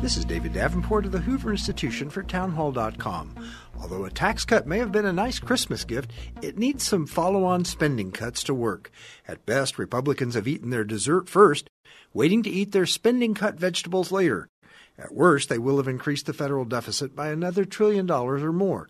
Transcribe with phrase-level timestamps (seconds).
[0.00, 3.34] This is David Davenport of the Hoover Institution for Townhall.com.
[3.80, 7.42] Although a tax cut may have been a nice Christmas gift, it needs some follow
[7.42, 8.92] on spending cuts to work.
[9.26, 11.68] At best, Republicans have eaten their dessert first,
[12.14, 14.48] waiting to eat their spending cut vegetables later.
[14.96, 18.88] At worst, they will have increased the federal deficit by another trillion dollars or more.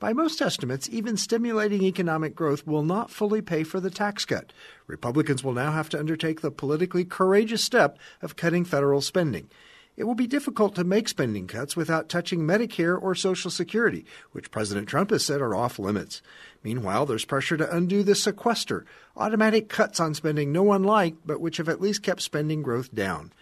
[0.00, 4.52] By most estimates, even stimulating economic growth will not fully pay for the tax cut.
[4.88, 9.48] Republicans will now have to undertake the politically courageous step of cutting federal spending.
[9.98, 14.52] It will be difficult to make spending cuts without touching Medicare or Social Security, which
[14.52, 16.22] President Trump has said are off limits.
[16.62, 21.40] Meanwhile, there's pressure to undo the sequester, automatic cuts on spending no one liked, but
[21.40, 23.32] which have at least kept spending growth down.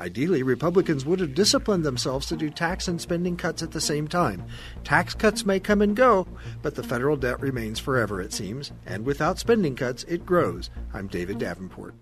[0.00, 4.08] Ideally, Republicans would have disciplined themselves to do tax and spending cuts at the same
[4.08, 4.42] time.
[4.82, 6.26] Tax cuts may come and go,
[6.60, 10.70] but the federal debt remains forever, it seems, and without spending cuts, it grows.
[10.92, 11.94] I'm David Davenport.